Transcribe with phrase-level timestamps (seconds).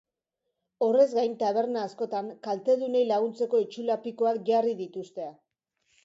[0.83, 5.29] Horrez gain, taberna askotan kaltedunei laguntzeko itsulapikoak jarri dituzte.